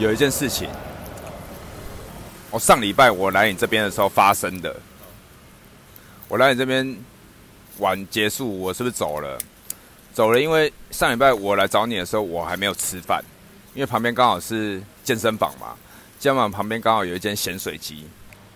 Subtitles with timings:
[0.00, 0.66] 有一件事情，
[2.50, 4.74] 我上礼拜我来你这边的时候发生的。
[6.26, 6.96] 我来你这边
[7.76, 9.36] 玩结束，我是不是走了？
[10.14, 13.22] 走了，因为上礼拜我来找你的时候，我还没有吃饭，
[13.74, 15.76] 因为旁边刚好是健身房嘛，
[16.18, 18.06] 健身房旁边刚好有一间咸水鸡。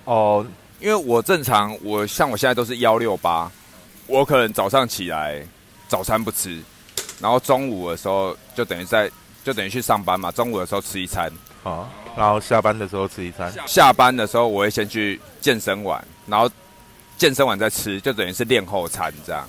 [0.05, 0.47] 哦，
[0.81, 3.53] 因为我正常，我像我现在都是幺六八，
[4.07, 5.47] 我可能早上起来
[5.89, 6.63] 早餐不吃，
[7.21, 9.11] 然后中午的时候就等于在。
[9.45, 11.31] 就等于去上班嘛，中午的时候吃一餐，
[11.63, 13.53] 好，然后下班的时候吃一餐。
[13.67, 16.51] 下班的时候我会先去健身完，然后
[17.19, 19.47] 健身完再吃，就等于是练后餐这样。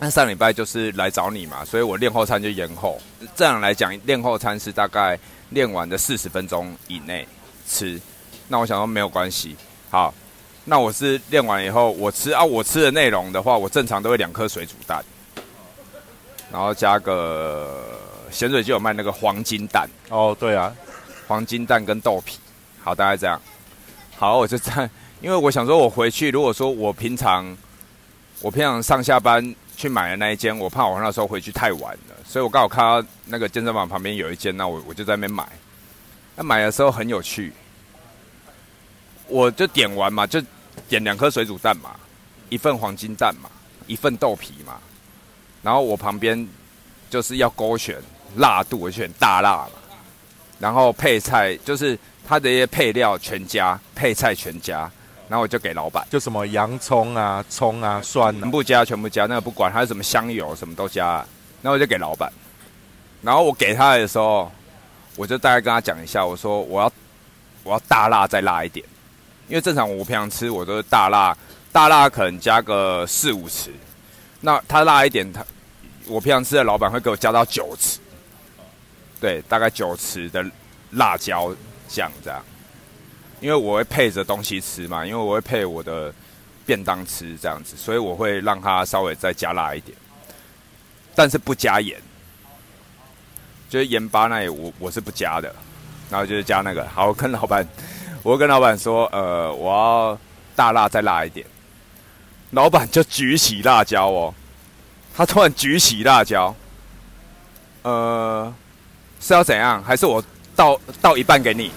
[0.00, 3.00] 那上礼拜就是来找你嘛，所以我练后餐就延后。
[3.36, 5.16] 这样来讲，练后餐是大概
[5.50, 7.26] 练完的四十分钟以内
[7.64, 8.00] 吃。
[8.48, 9.56] 那我想说没有关系，
[9.88, 10.12] 好，
[10.64, 15.04] 那我是练完以后我吃啊，我吃的内容的话，我正常都会两颗水煮蛋，
[16.50, 17.97] 然后加个。
[18.30, 20.74] 咸水就有卖那个黄金蛋哦，对啊，
[21.26, 22.38] 黄金蛋跟豆皮，
[22.82, 23.40] 好，大概这样。
[24.16, 24.88] 好，我就在，
[25.20, 27.56] 因为我想说，我回去如果说我平常
[28.40, 35.48] 我平常上下班去买的那一间，我怕我那时候回去太晚了，所以我刚好看到那个健身房旁边有一间，那我我就在那边买。
[36.34, 37.52] 那买的时候很有趣，
[39.26, 40.40] 我就点完嘛，就
[40.88, 41.96] 点两颗水煮蛋嘛，
[42.48, 43.50] 一份黄金蛋嘛，
[43.86, 44.78] 一份豆皮嘛，
[45.62, 46.48] 然后我旁边
[47.10, 47.96] 就是要勾选。
[48.36, 49.70] 辣度我选大辣嘛，
[50.58, 54.90] 然后配菜就是它的一些配料全加，配菜全加，
[55.28, 58.38] 然后我就给老板，就什么洋葱啊、葱啊、蒜啊。
[58.40, 61.24] 全部加，全部加，那个不管，还有什么香油什么都加，
[61.62, 62.30] 然后我就给老板，
[63.22, 64.50] 然后我给他的时候，
[65.16, 66.92] 我就大概跟他讲一下，我说我要
[67.64, 68.84] 我要大辣再辣一点，
[69.48, 71.36] 因为正常我平常吃我都是大辣，
[71.72, 73.70] 大辣可能加个四五匙，
[74.40, 75.44] 那他辣一点，他
[76.06, 77.96] 我平常吃的老板会给我加到九匙。
[79.20, 80.44] 对，大概九匙的
[80.92, 81.52] 辣椒
[81.88, 82.40] 酱这样，
[83.40, 86.14] 因为我会配着东西吃嘛，因为我会配我的
[86.64, 89.96] 便当吃这样子，所以我会让它稍微再加辣一点，
[91.16, 92.00] 但是不加盐，
[93.68, 95.52] 就是盐巴那里我我是不加的，
[96.08, 97.66] 然后就是加那个，好，跟老板，
[98.22, 100.18] 我跟老板说，呃，我要
[100.54, 101.44] 大辣再辣一点，
[102.52, 104.34] 老板就举起辣椒哦，
[105.16, 106.54] 他突然举起辣椒，
[107.82, 108.54] 呃。
[109.20, 109.82] 是要怎样？
[109.82, 110.22] 还是我
[110.54, 111.70] 倒倒一半给你，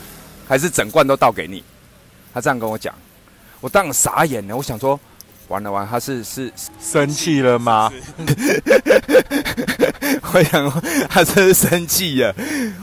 [0.48, 1.64] 还是整罐都倒给你？
[2.34, 2.94] 他这样跟我讲，
[3.60, 4.56] 我当然傻眼了。
[4.56, 5.00] 我想说，
[5.48, 7.92] 完了完了，他是是生气了吗？
[10.34, 12.34] 我想他是生气了。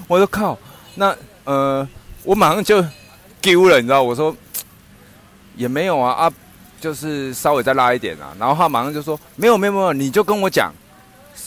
[0.06, 0.58] 我说靠，
[0.96, 1.88] 那呃，
[2.25, 2.84] 我马上就
[3.40, 4.02] 丢了，你知道？
[4.02, 4.36] 我说
[5.56, 6.32] 也没有啊啊，
[6.80, 8.36] 就是稍微再拉一点啊。
[8.38, 10.72] 然后他马上就说没有没有没有，你就跟我讲，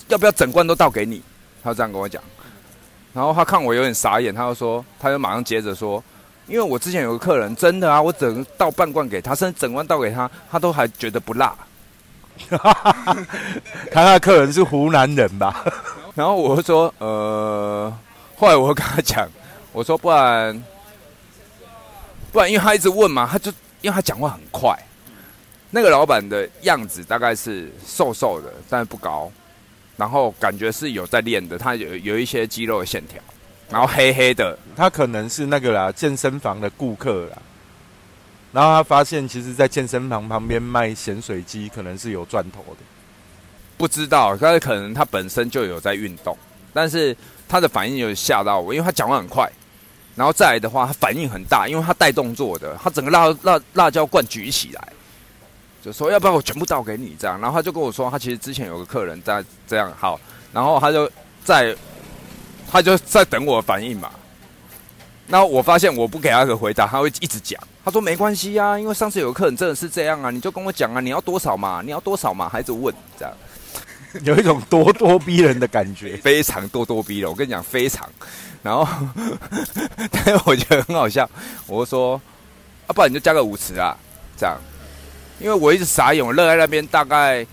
[0.08, 1.22] 要不要整罐都倒给你？
[1.64, 2.22] 他这样跟我讲。
[3.14, 6.02] 然后他看我有点傻眼，他就说，他就马上接着说，
[6.48, 11.54] 因为我之前有个客人，真的啊，我整倒半罐给他，甚至整罐倒给他，他都还觉得不辣。
[12.50, 15.64] 他那客人是湖南人吧？
[16.16, 17.94] 然后我就说，呃，
[18.38, 19.28] 后来我跟他讲，
[19.74, 20.64] 我说不然，
[22.32, 23.52] 不然，因为他一直问嘛，他就
[23.82, 24.74] 因为他讲话很快，
[25.70, 29.30] 那个老板的样子大概是瘦瘦的，但是不高。
[30.02, 33.22] 然后感觉是有在练的，他有有一些肌肉的线条，
[33.70, 37.38] 然后黑黑的，他可能是那个啦，健身房的顾客啦。
[38.52, 42.84] 然后他发现，其实，在健身房旁边卖咸水鸡，可能是有赚头的。
[43.78, 46.36] 不知道，但是可能他本身就有在运动，
[46.74, 47.16] 但是
[47.48, 49.48] 他的反应有吓到我，因为他讲话很快，
[50.16, 54.82] 然后再来的话，他反应很大，因为他带动作的，他整个辣辣辣椒罐举起来。
[55.84, 60.20] 就说要不要我全部倒给你这样，然后他就跟我说，他其实之前有个客人在这样好，
[60.54, 61.10] 然后他就
[61.44, 61.76] 在，
[62.72, 64.12] 他就在等我反应嘛。
[65.28, 67.60] 那我发现我不给他个回答，他会一直讲。
[67.84, 73.34] 他说没关系啊，因为上次有个客人真的是这样啊，你就跟我讲啊，你要多少嘛，你要多少嘛，孩子问这样，
[74.24, 77.30] 有一种咄咄逼人的感觉，非常咄咄逼人。
[77.30, 78.08] 我跟你讲，非常。
[78.62, 78.86] 然后，
[80.12, 81.28] 但是我觉得很好笑，
[81.66, 82.22] 我说，
[82.86, 83.98] 啊，不然你就加个五十啊，
[84.38, 84.56] 这样。
[85.42, 87.46] 因为我一直傻眼，我乐在那边，大概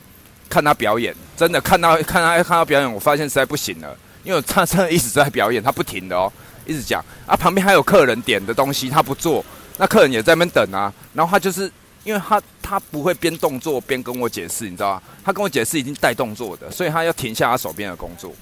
[0.48, 3.96] 看他表演，真的看到看他看到表演，我发现实在不行了。
[4.24, 6.30] 因为他真的一直在表演，他不停的哦，
[6.66, 9.42] 一直讲啊，旁边还有客人点的东西，他不做，
[9.78, 10.92] 那客人也在那边等啊。
[11.14, 11.70] 然后他就是
[12.04, 15.02] 因为他他不会边动作边跟我解释，你知道吗？
[15.24, 18.34] 他跟我解释已经带动作的，所以他要停下他手边的工作，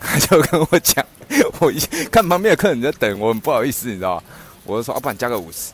[0.00, 1.04] 他就跟我讲，
[1.60, 1.78] 我一
[2.10, 4.22] 看旁边的客人在等，我很不好意思，你知道吗？
[4.64, 5.72] 我就说，要不然加个五十，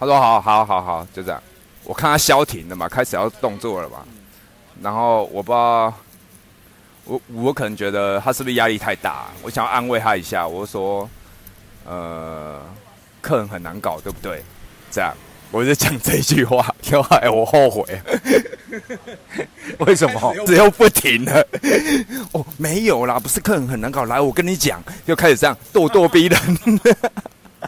[0.00, 1.40] 他说好好好好，就这样。
[1.90, 4.04] 我看他消停了嘛，开始要动作了嘛，
[4.80, 5.92] 然后我不知道，
[7.02, 11.10] 我我可能觉得他是不是压力太大，我想要安慰他一下，我说
[11.84, 12.60] 呃，
[13.20, 14.40] 客人很难搞，对不对？
[14.88, 15.12] 这样，
[15.50, 18.00] 我就讲这句话， 后来我后悔，
[19.84, 20.32] 为什么？
[20.46, 21.44] 只要不停了。
[22.30, 26.80] 哦，没有啦，不是客人很难搞，来，我跟你讲，就开始这样咄咄逼人。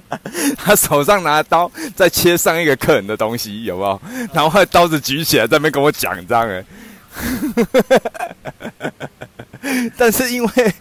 [0.56, 4.00] 他手上拿刀在切上一个客人的东西，有没有？
[4.32, 6.64] 然后刀子举起来在那边跟我讲这样哎。
[9.96, 10.74] 但是因为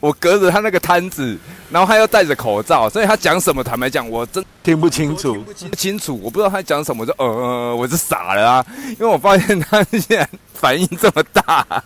[0.00, 1.36] 我隔着他那个摊子，
[1.70, 11.82] 然后他又戴着口罩，所以他讲什么坦白讲，我真听不清楚，不清楚，我不知道他讲什么，我就呃，我是傻了啊，因为我发现他现在反应这么大。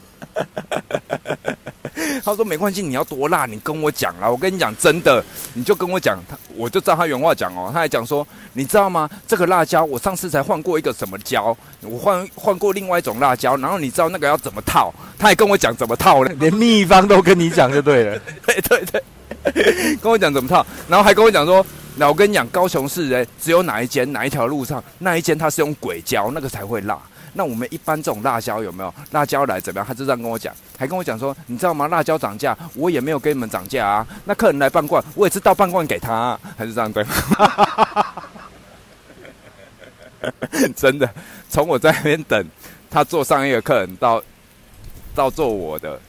[2.25, 4.29] 他说没关系，你要多辣，你跟我讲啊！
[4.29, 7.71] 我跟你讲真的，你就跟我讲，他我就照他原话讲哦。
[7.73, 9.09] 他还讲说，你知道吗？
[9.29, 14.93] 这个辣椒我上次才换过一个什么椒，我换换过另外一种辣椒，然后你知道那个要怎么套？
[15.19, 18.19] 他还跟我讲怎么套呢， 连秘方都跟你讲就对了。
[18.47, 18.85] 对对
[19.53, 21.65] 对，跟我讲怎么套，然后还跟我讲说，
[21.97, 26.99] 那我跟你讲，高雄市人，只有哪一间哪一条路上那一间它是用鬼椒，那个才会辣。
[27.35, 29.87] 那我们一般这种辣椒有没有辣椒来怎么样？
[29.87, 31.89] 他就这样跟我讲，还跟我讲说，你知道吗？
[31.89, 34.07] 辣椒涨价，我也没有给你们涨价啊。
[34.25, 37.05] 那客人来半罐，我也是倒半罐给他，还是这样对？
[40.75, 41.13] 真的，
[41.51, 42.43] 从我在那边等
[42.89, 44.23] 他坐上一个客人到
[45.15, 46.01] 到做我的，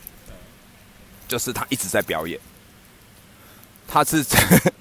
[1.28, 2.40] 就是他一直在表演。
[3.88, 4.24] 他是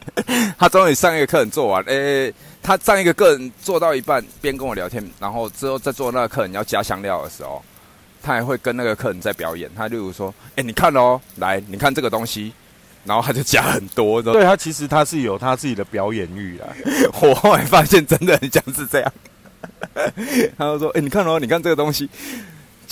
[0.59, 2.33] 他终于上一个客人做完，诶。
[2.67, 7.63] 他上一个客人做到一半，边跟我聊天，然后之后再做那个客人要加香料的时候，
[8.23, 9.71] 他还会跟那个客人在表演。
[9.77, 12.55] 他例如说：“哎，你看哦，来，你看这个东西。”
[13.05, 14.23] 然后他就加很多。
[14.23, 16.67] 对他其实他是有他自己的表演欲啦。
[17.21, 19.13] 我后来发现真的很像是这样。
[20.57, 22.09] 他就说：“哎，你看哦，你看这个东西。”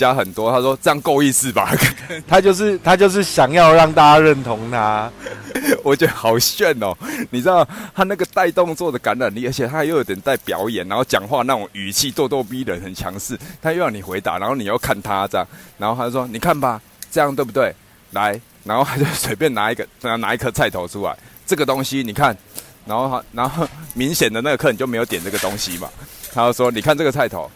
[0.02, 1.72] 加很多，他说这样够意思吧？
[2.26, 5.08] 他就是他就是想要让大家认同他，
[5.84, 6.92] 我觉得好炫哦！
[7.30, 13.38] 你知道他那个带动作的感染力，而且他又有点带表演，然后讲话那种语气咄咄逼人，很强势。
[13.62, 15.46] 他又让你回答，然后你又看他这样，
[15.78, 16.82] 然后他就说：“你看吧，
[17.12, 17.72] 这样对不对？”
[18.10, 21.16] 来，然后他就随便拿一个，拿拿一颗菜头出来，
[21.46, 22.36] 这个东西你看，
[22.84, 25.88] 然后他然后明显的那个客人就没有点这个东西嘛，
[26.34, 27.48] 他就说：“你看这个菜头。”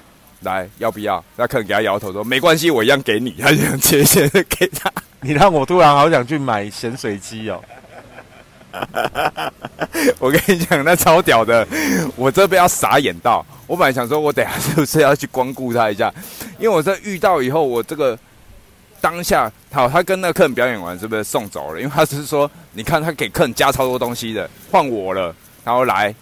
[0.47, 1.23] 来，要不要？
[1.37, 4.91] 那客人给他摇头说：“没关系，我一样给你。”他就想切切的给他。
[5.21, 7.61] 你让我突然好想去买咸水鸡哦！
[10.21, 11.67] 我跟你讲，那超屌的，
[12.15, 13.45] 我这边要傻眼到。
[13.67, 16.13] 我本来想说，我等下是不是要去光顾他一下？
[16.59, 18.17] 因为我这遇到以后，我这个
[19.01, 21.81] 当下好，他跟那个客人表演完，是不是送走了？
[21.81, 25.35] 因为他是说，你看他给客人加超多东西的，换我了。
[25.65, 26.15] 然后来，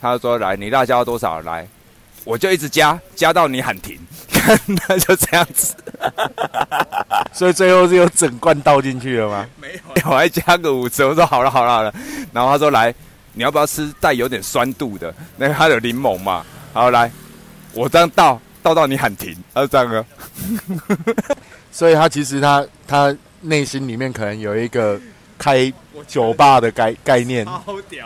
[0.00, 1.40] 他说：“来，你辣椒多少？
[1.40, 1.66] 来。”
[2.30, 3.98] 我就一直加，加到你喊停，
[4.86, 5.74] 那就这样子。
[7.32, 9.44] 所以最后是有整罐倒进去了吗？
[9.60, 11.08] 没有，我还加个五折。
[11.08, 11.92] 我说好了好了好了，
[12.32, 12.94] 然后他说来，
[13.32, 15.12] 你要不要吃带有点酸度的？
[15.36, 16.46] 那个它有柠檬嘛？
[16.72, 17.10] 好来，
[17.74, 20.04] 我这样倒倒到你喊停，他就这样啊。
[21.72, 25.00] 所以他其实他他内心里面可能有一个。
[25.40, 25.72] 开
[26.06, 27.46] 酒吧的概概念，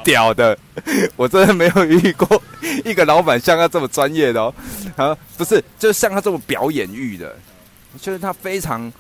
[0.05, 0.57] 屌的，
[1.17, 2.41] 我真的没有遇过
[2.85, 4.55] 一个老板像他这么专业的哦，
[4.95, 7.37] 啊，不是，就是像他这么表演欲的，
[8.01, 8.91] 就是他非常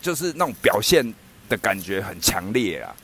[0.00, 1.04] 就是那种表现
[1.50, 2.96] 的感觉很强烈啊，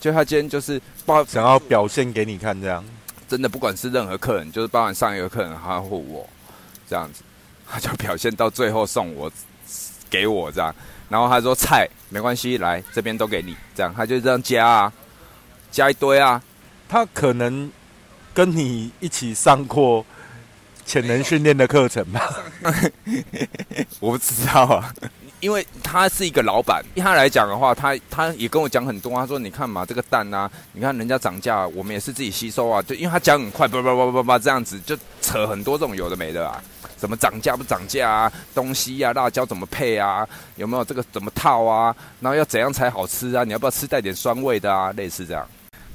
[0.00, 2.84] 就他今天就是包想要表现给你看这样，
[3.28, 6.28] 真的不管是任何客人，就是包含上一个客人他或我
[6.90, 7.22] 这样子，
[7.70, 9.30] 他就表现到最后送我
[10.10, 10.74] 给我这样。
[11.12, 14.92] 然后他说菜没关系，来这边都给你，这样他就这样加啊，
[15.70, 16.42] 加一堆啊。
[16.88, 17.70] 他可能
[18.32, 20.04] 跟你一起上过
[20.86, 22.34] 潜能训练的课程吧？
[24.00, 24.94] 我不知道啊，
[25.40, 29.12] 因为他是一个老板，他来讲的话，他他也跟我讲很多。
[29.12, 36.62] 他说：“你看嘛，这个蛋啊，你看人家涨价，我们也是自己吸收啊。”就因为他讲很快，叭叭叭叭叭这样子，就扯很多这种有的没的啊。
[37.02, 38.32] 怎么涨价不涨价啊？
[38.54, 40.24] 东西啊，辣椒怎么配啊？
[40.54, 41.92] 有没有这个怎么套啊？
[42.20, 43.42] 然后要怎样才好吃啊？
[43.42, 44.92] 你要不要吃带点酸味的啊？
[44.92, 45.44] 类似这样。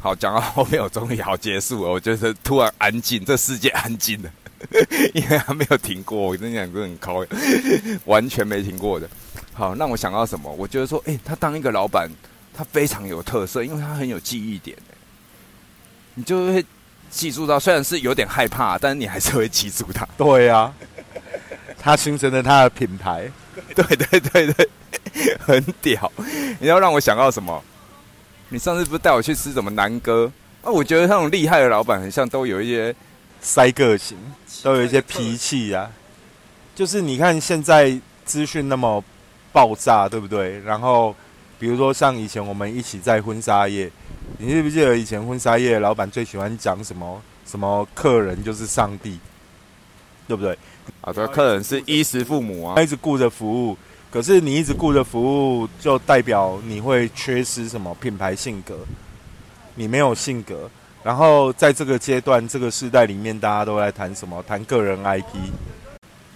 [0.01, 4.29] 好，讲到后面我终于好结束了，我觉得突然安静，这世界安静了，
[5.15, 6.17] 因为他没有停过。
[6.17, 7.25] 我跟你讲，真的很高，
[8.03, 9.09] 完全没停过的。
[9.53, 10.51] 好，让我想到什么？
[10.51, 12.09] 我觉得说，哎，他当一个老板，
[12.53, 14.77] 他非常有特色，因为他很有记忆点。
[16.15, 16.65] 你就会
[17.09, 20.05] 记住到，虽然是有点害怕，但是你还是会记住他。
[20.17, 20.73] 对呀。
[21.79, 23.31] 他形成了他的品牌，
[23.75, 24.69] 对对对对，
[25.39, 26.12] 很屌。
[26.60, 27.63] 你要让我想到什么？
[28.50, 30.31] 你上次不是带我去吃什么南哥？
[30.63, 32.96] 啊，我觉得那种厉害的老板，很像都有一些
[33.41, 34.17] 塞个性，
[34.63, 35.89] 都有一些脾气啊。
[36.75, 39.03] 就是你看现在资讯那么
[39.51, 40.60] 爆炸，对不对？
[40.62, 41.15] 然后
[41.60, 43.91] 比如说像以前我们一起在婚纱业，
[44.38, 47.22] 你记不记得以前婚纱业老板最喜欢讲什么？
[47.46, 49.17] 什么客人就是上帝，
[50.27, 50.57] 对不对？
[51.01, 53.77] 啊，这，客人是衣食父母啊他，一直顾着服务，
[54.12, 58.77] 可是你一直顾着服务，就代表你会缺失什么品牌性格？
[59.75, 60.69] 你没有性格。
[61.03, 64.43] 然后在这个阶段、这个时代里面，大家都在谈什么？
[64.46, 65.24] 谈个人 IP，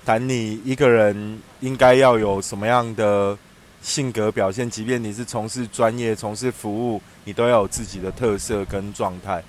[0.05, 3.38] 谈你一个人应该要有什么样的
[3.81, 4.69] 性格表现。
[4.69, 9.43] 即便你是从事专业、从事服务，你都要有自己的特色跟状态。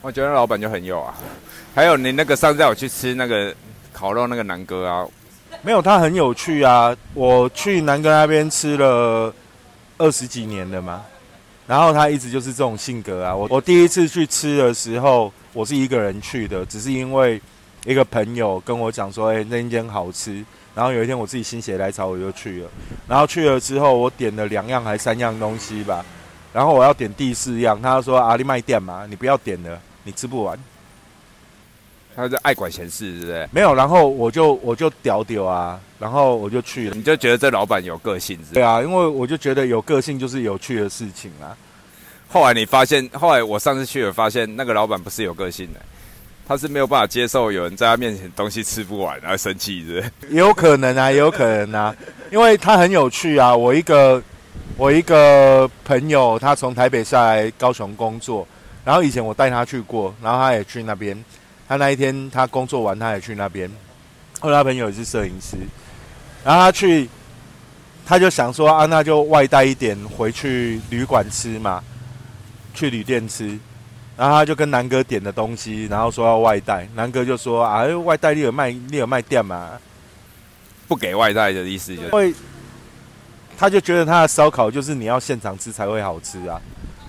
[0.00, 1.14] 我觉得老板就很有啊。
[1.74, 3.54] 还有你那个上次带我去吃那个
[3.92, 5.06] 烤肉那个南哥啊，
[5.62, 6.96] 没有，他很有趣啊！
[7.14, 9.32] 我去南哥那边吃了
[9.98, 11.02] 二十几年了嘛，
[11.66, 13.34] 然后他一直就是这种性格啊。
[13.34, 17.40] 我我第一次去吃的时候，我是一个人去的，只是因为
[17.84, 20.44] 一个朋友跟我讲说，哎、那间好吃。
[20.74, 22.70] 然后有一天我自己心血来潮，我就去了。
[23.06, 26.04] 然后去了之后，我点了两样还三样东西吧。
[26.52, 30.58] 然后我要点第四样，他说阿里卖店嘛，你不要点了，你吃不完。
[32.14, 33.48] 他是爱管闲事，对不对？
[33.52, 36.96] 没有，然后我就我就屌屌啊，然后我就去了。
[36.96, 41.56] 你就觉得这老板有个性，是不是对啊，因为我就觉得有个性就是有趣的事情啊。
[42.28, 45.80] 后来你发现，后来我上次去了，发现那个老板不是有个性的，
[46.46, 50.12] 他是没有办法接受有人在他面前东西吃不完，然后生气，是不是？
[50.34, 51.94] 也有可能啊，也 有可能啊，
[52.30, 53.54] 因为他很有趣啊。
[53.54, 54.22] 我一个
[54.76, 58.46] 我一个朋友，他从台北下来高雄工作，
[58.84, 61.16] 然后以前我带他去过，然后他也去那边。
[61.70, 63.70] 他那一天他工作完，他也去那边。
[64.40, 65.56] 后来他朋友也是摄影师，
[66.44, 67.08] 然后他去，
[68.04, 71.80] 他就想说啊，那就外带一点回去旅馆吃嘛，
[72.74, 73.56] 去旅店吃。
[74.16, 76.88] 然后他就跟南哥点的东西，然后说要外带。
[76.96, 79.78] 南哥就说啊，外带你有卖，你有卖店嘛？
[80.88, 82.34] 不给外带的意思就是因为
[83.56, 86.60] 他就觉得他的烧烤就是你要现场吃才会好吃啊，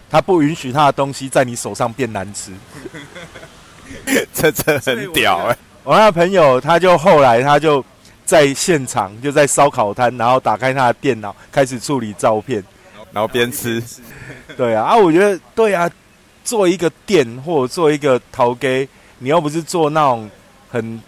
[0.08, 2.52] 他不允许他的东西在你手上变难吃。
[4.34, 7.84] 这这很屌哎、我那朋友他就后来他就
[8.26, 12.64] 在现场就在烧烤摊，然后打开他的电脑开始处理照片。
[13.14, 13.84] 然后边吃，
[14.56, 15.92] 对啊，啊，我觉得对啊，
[16.46, 20.32] 做一个店或者做一个陶给，你又不是做那种
[20.70, 21.02] 很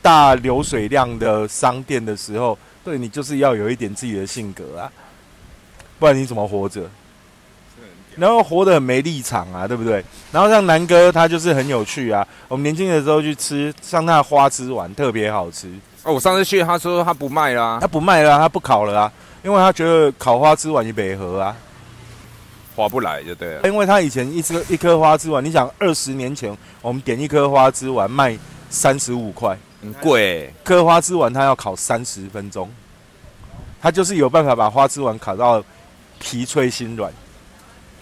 [0.00, 4.92] 大流水量的商店的时候，对你就是要有一点自己的性格啊，
[5.98, 6.88] 不然你怎么活着？
[8.18, 10.04] 然后活得很没立场啊，对不对？
[10.32, 15.70] 然后像南哥他就是很有趣啊，我们年轻的时候去吃，像他的花枝丸特别好吃，
[16.02, 21.56] 哦，我上次去，他说他不卖啦、他不卖啦啊、他不烤了啊，因为他觉得烤花枝丸也北合啊。
[22.76, 23.62] 划不来就对了。
[23.64, 28.38] 因为他以前一颗一颗花枝丸，你想二十年前我们点一颗花枝丸卖
[28.70, 32.70] 三十五块，很贵、欸，颗花枝丸他要烤三十分钟，
[33.82, 35.60] 他就是有办法把花枝丸烤到
[36.20, 37.12] 皮脆心软，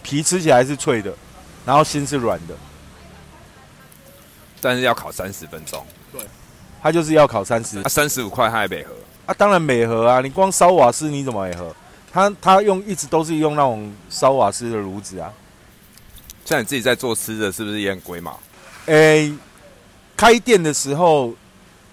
[0.07, 1.13] 皮吃起来是脆的，
[1.65, 2.55] 然后心是软的，
[4.61, 6.21] 但是要烤三十分钟，对，
[6.81, 8.93] 它就是要烤三十啊，三十五块它还北河，
[9.25, 11.75] 啊，当然美和啊，你光烧瓦斯你怎么美和？
[12.09, 15.29] 他他用一直都是用那种烧瓦斯的炉子啊，
[16.45, 18.39] 像你自己在做吃的，是不是也很龟毛？
[18.85, 19.33] 诶、
[20.15, 21.33] 开店的时候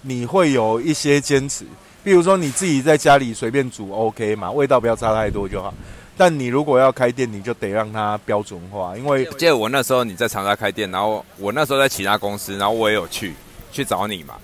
[0.03, 1.65] 你会有一些坚持，
[2.01, 5.73] 比如说你自己在家里随便煮 OK 嘛，味道不要差太多就好。
[6.17, 13.33] 但你如果要开店，你就得让它标准化，因为记得我那时候你在长沙开店，然后我那时候在其他公司，然后我也有去
[13.71, 14.35] 去找你嘛。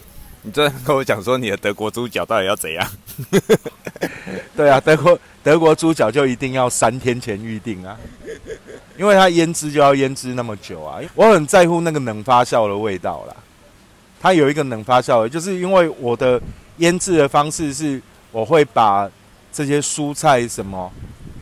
[0.43, 2.87] 你昨天跟我讲说你的德国猪脚到底要怎样？
[4.57, 7.95] 对啊，德国德国猪脚就一定要三天前预定啊，
[8.97, 10.99] 因为它腌制就要腌制那么久啊。
[11.13, 13.35] 我很在乎那个冷发酵的味道啦，
[14.19, 16.41] 它有一个冷发酵的，就是因为我的
[16.77, 18.01] 腌制的方式是，
[18.31, 19.07] 我会把
[19.53, 20.91] 这些蔬菜什么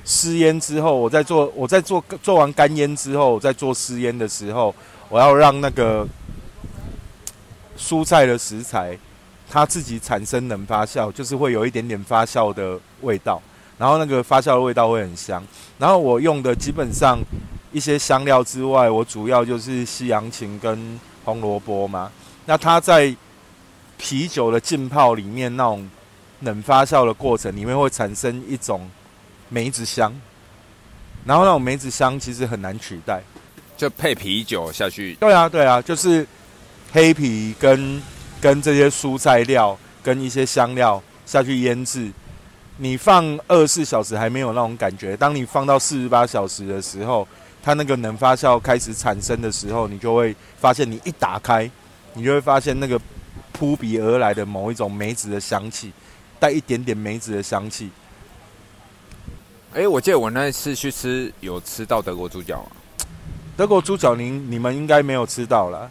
[0.09, 4.73] 湿腌之后，我在做我在做做完干腌之后，我在做湿腌的时候，
[5.07, 6.03] 我要让那个
[7.77, 8.97] 蔬菜的食材
[9.47, 13.39] 它自己产生冷发酵，就是会有一点点发酵的味道，
[13.77, 15.43] 然后那个发酵的味道会很香。
[15.77, 17.19] 然后我用的基本上
[17.71, 22.11] 一些香料之外，我主要就是西洋芹跟红萝卜嘛。
[22.47, 23.15] 那它在
[23.99, 25.87] 啤酒的浸泡里面那种
[26.39, 28.89] 冷发酵的过程里面会产生一种
[29.49, 30.13] 梅子香，
[31.25, 33.21] 然后那种梅子香其实很难取代。
[33.77, 36.27] 就配啤酒下去，对啊，对啊，就是
[36.91, 38.01] 黑皮跟
[38.41, 42.11] 跟这些蔬菜料跟一些香料下去腌制。
[42.75, 47.25] 你放二十四小时还没有那种感觉，当你放到四十八小时的时候，
[47.63, 51.71] 它那个能发酵开始产生的时候，你就会发现，你一打开，
[52.15, 52.99] 你就会发现那个
[53.53, 55.93] 扑鼻而来的某一种梅子的香气，
[56.37, 57.89] 带一点点梅子的香气。
[59.75, 62.69] 哎、我记得我那次去吃有吃到德国猪脚啊，
[63.55, 65.89] 德国猪脚，您你们应该没有吃到啦。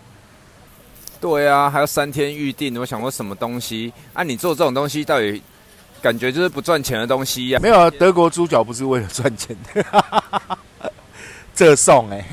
[1.21, 2.79] 对啊，还要三天预定。
[2.79, 3.93] 我想说什么东西？
[4.13, 5.41] 啊，你做这种东西到底
[6.03, 7.61] 感觉就是不赚钱的东西呀？
[7.63, 9.85] 没有啊，德国猪脚不是为了赚钱的，
[11.55, 12.25] 这送哎，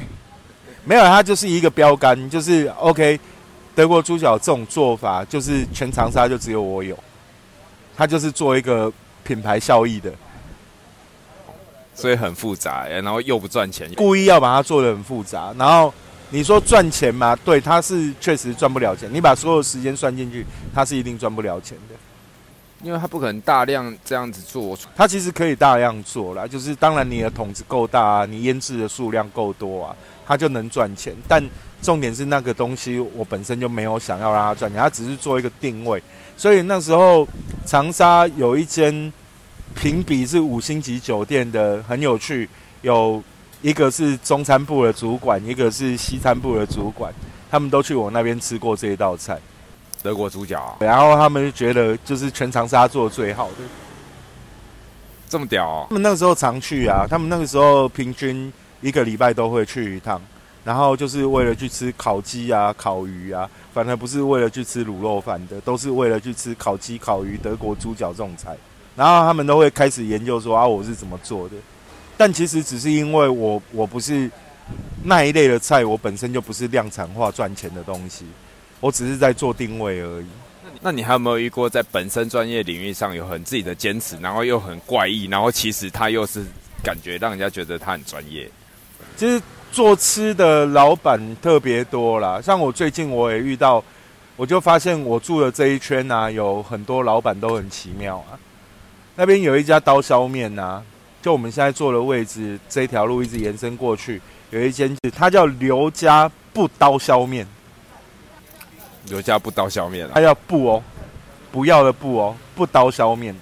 [0.84, 3.20] 没有，它就是一个标杆，就是 OK。
[3.76, 6.98] 德国猪脚这种做法，就是全长沙就只有我有，
[7.96, 8.92] 它就是做一个
[9.24, 10.14] 品牌效益的，
[11.96, 15.92] 所以很复杂，然后又不赚钱，故意要把它做的很复杂，然后。
[16.32, 17.38] 你说赚钱吗？
[17.46, 19.08] 对，它是确实赚不了钱。
[19.14, 21.96] 你把所有时间算进去，它是一定赚不了钱的，
[22.82, 24.78] 因为他不可能大量这样子做。
[24.96, 31.16] 他其实可以大量做啦，就是当然你的桶子够大啊，你腌制的数量够多啊，他就能赚钱。
[31.28, 31.42] 但
[31.82, 36.02] 重点是那个东西，我本身就没有想要让它赚钱，它只是做一个定位。
[36.36, 37.26] 所以那时候
[37.66, 39.14] 长沙有一间
[39.76, 42.50] 评比是五星级酒店的，很有趣，
[42.82, 43.22] 有。
[43.62, 47.12] 一个是中餐部的主管，一个是西餐部的主管，
[47.50, 49.40] 他们都去我那边吃过这一道菜，
[50.04, 50.78] 德国猪脚。
[50.80, 53.56] 然后他们就觉得就是全长沙做的最好的，
[55.28, 55.88] 这么屌。
[55.90, 60.22] 他们那个时候常去啊，他们那个时候平均一个礼拜都会去一趟，
[60.64, 68.56] 然后就是为了去吃烤鸡啊、烤鱼啊，反而不是为了去吃卤肉饭的，都是为了去吃烤鸡、烤鱼、德国猪脚这种菜。
[68.96, 71.56] 然后他们都会开始研究说啊，我是怎么做的。
[72.18, 74.32] 但其实只是因为我我不是
[75.04, 78.26] 那一类的菜，我本身就不是量产化赚钱的东西，
[78.80, 80.28] 我只是在做定位而已。
[80.82, 86.44] 那你还有没有遇过在本身专业领域上有很自己的坚持，然后又很怪异，然后其实他又是
[86.84, 88.50] 感觉让人家觉得他很专业？
[89.18, 93.84] 其实做吃的老板特别多啦，像我最近我也遇到，
[94.36, 98.40] 我就发现我住的这一圈啊，有很多老板都很奇妙啊。
[99.16, 100.84] 那边有一家刀削面呐。
[101.22, 107.48] 就我们现在坐的位置，这条路一直延伸过去，有一间它叫刘家不刀削面。
[109.08, 110.84] 刘家不刀削面，它叫不哦，
[111.52, 113.36] 不要的不哦，不刀削面。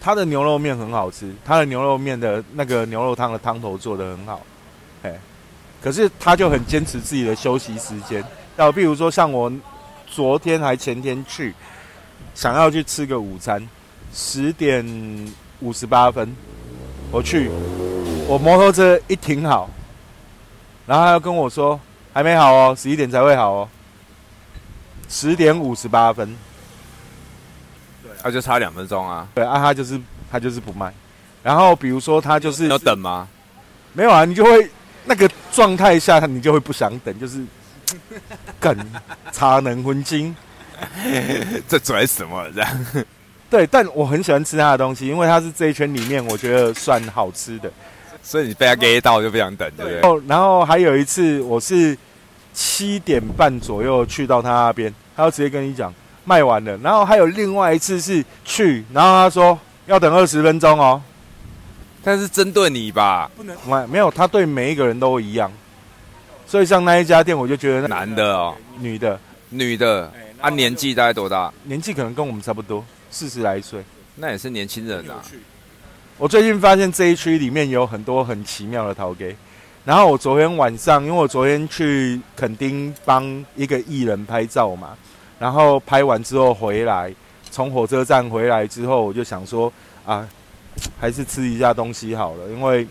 [0.00, 4.40] 它的牛肉面很好吃，它的牛肉面的那个牛肉汤的汤头做的很好，
[5.02, 5.18] 哎，
[5.82, 8.24] 可是他就很坚持自己的休息时间。
[8.56, 9.52] 要比如说像我
[10.06, 11.54] 昨天还前天去，
[12.34, 13.66] 想要去吃个午餐，
[14.14, 14.86] 十点。
[15.60, 16.34] 五十八分，
[17.10, 17.48] 我去，
[18.26, 19.70] 我摩托车一停好，
[20.84, 21.80] 然后他又跟我说
[22.12, 23.68] 还没好哦，十一点才会好哦。
[25.08, 26.36] 十点五十八分，
[28.02, 29.26] 对，他就差两分钟啊。
[29.34, 29.98] 对啊，他就是
[30.30, 30.92] 他就是不卖。
[31.42, 33.26] 然后比如说他就是要等吗？
[33.94, 34.68] 没有啊，你就会
[35.06, 37.42] 那个状态下，你就会不想等，就是
[38.60, 38.76] 梗
[39.32, 40.36] 差能昏金，
[41.66, 42.86] 这拽什么这样？
[43.54, 47.70] 对，但我很喜欢吃他的东西，因为他是这一圈里面我觉得算好吃的，
[48.20, 50.00] 所以你被他 get 到就不想等，对不对？
[50.00, 51.96] 哦，然后还有一次我是
[52.52, 56.76] 七点半左右去到他那边，他就直接跟你讲卖完了。
[56.78, 61.00] 然后还有另外一次是去，然后他说要等二十分钟哦，
[62.02, 63.30] 但是针对你吧？
[63.36, 65.48] 不能，没没有，他对每一个人都一样。
[66.44, 69.16] 所以像那一家店，我就觉得男的哦，女的，
[69.50, 71.52] 女的，啊，年纪大概多大？
[71.62, 72.84] 年纪可能跟我们差不多。
[73.14, 73.80] 四十来岁，
[74.16, 75.22] 那也是年轻人啊。
[76.18, 79.36] 我最近发现这一区里面有很多很奇妙的陶给。
[79.84, 84.96] 然后我昨天晚上，因为我昨天去垦丁帮一个艺人拍照嘛，
[85.38, 87.14] 然后拍完之后回来，
[87.52, 89.72] 从火车站回来之后，我就想说
[90.04, 90.28] 啊，
[90.98, 92.84] 还是吃一下东西好了，因为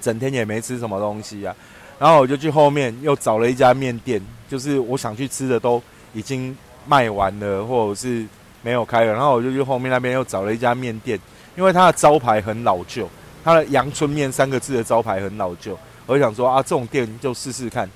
[0.00, 1.54] 整天也没吃什么东西啊。
[1.98, 5.82] 然后我就去后面又找了一家面店，就是我想去吃的都
[6.14, 8.24] 已经卖完了，或者是。
[8.64, 11.20] 没有开了，然后我就去后面那边又找了一家面店，
[11.54, 13.06] 因为它的招牌很老旧，
[13.44, 17.86] 它的阳春面三个字的招牌很老旧，我想说啊，这种店就试试看，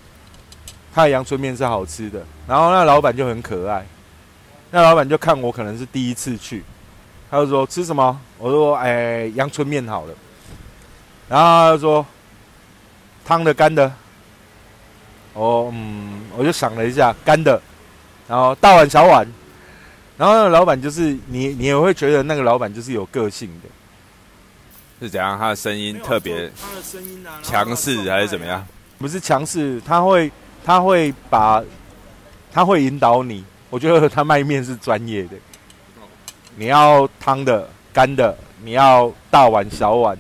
[0.95, 2.23] 它的阳春面是好吃的。
[2.47, 3.87] 然后那老板就很可爱，
[4.71, 6.63] 那老板就看我可能是第一次去，
[7.31, 8.21] 他就说吃什么？
[8.37, 10.15] 我说哎，阳春面好了。
[11.31, 12.07] 然后他就说
[13.25, 13.91] 汤的干的，
[15.33, 17.59] 哦嗯，我就想了一下干的，
[18.29, 19.27] 然后大碗小碗。
[20.19, 23.69] 然后那个老板就是你，你也会觉得那个老板就是有个性的，
[25.01, 25.39] 是怎样？
[25.39, 28.67] 他的声音特别，他的声音啊，强势还是怎么样？
[28.99, 30.29] 不是强势，他会
[30.65, 31.63] 他会把，
[32.53, 33.45] 他会引导你。
[33.71, 35.37] 我觉得他卖面是专业的，
[36.57, 40.19] 你要汤的、干的，你要大碗、小碗，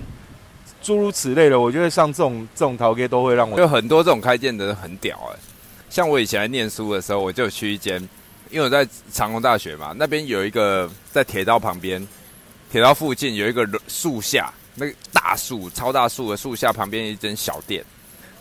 [0.81, 1.59] 诸如此类的。
[1.59, 5.39] 我觉得像这种这种陶哥都会让我有很多这种开店的人很屌哎。
[5.91, 8.09] 像我以前念书的时候，我就去一间。
[8.51, 12.07] 因为我在长隆大学嘛，那边有一个在铁道旁边，
[12.71, 17.85] 铁道附近有一个树下，那个大树超大树的树下旁边一间小店，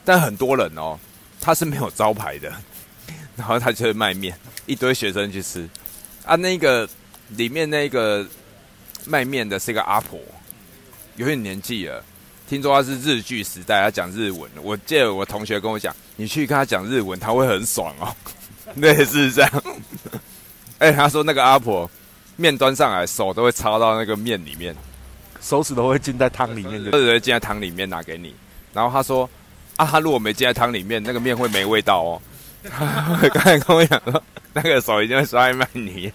[0.06, 0.98] 但很多人哦，
[1.41, 2.54] 他是没有招牌的，
[3.36, 5.67] 然后他就会卖面，一堆学生去吃
[6.26, 6.36] 啊。
[6.36, 6.88] 那个
[7.30, 8.26] 里面那个
[9.06, 10.20] 卖面的是一个阿婆，
[11.15, 12.04] 有点年纪了，
[12.50, 14.50] 听说他是日剧时代，他讲日文。
[14.62, 18.15] 我记得我同学跟我讲，你去跟他讲日文，他会很爽哦。
[18.75, 19.63] 类似这样。
[20.80, 21.89] 哎，他说那个阿婆
[22.36, 24.75] 面端上来，手都会插到那个面里面，
[25.41, 28.36] 手指都会浸在汤里面，对会，浸在汤里面拿给你。
[28.73, 29.30] 然后他说。
[29.77, 32.21] 啊，他如果没浸在汤里面，那个面会没味道哦。
[33.32, 36.12] 刚才跟我讲说，那个手一定会摔烂你。